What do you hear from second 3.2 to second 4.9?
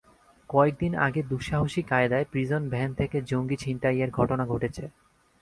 জঙ্গি ছিনতাইয়ের ঘটনা ঘটেছে।